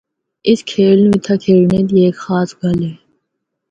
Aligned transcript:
اس 0.47 0.59
کھیل 0.69 0.97
نوں 1.03 1.13
اِتھا 1.15 1.35
کھیڈنا 1.43 1.79
دی 1.89 1.97
ہک 2.05 2.15
خاص 2.25 2.49
گل 2.61 2.79
ہے۔ 2.87 2.93